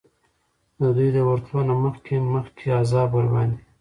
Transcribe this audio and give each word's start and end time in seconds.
د 0.79 0.81
دوی 0.95 1.09
د 1.13 1.17
ورتلو 1.27 1.59
نه 1.69 1.75
مخکي 1.83 2.15
مخکي 2.35 2.67
عذاب 2.79 3.09
ورباندي 3.13 3.57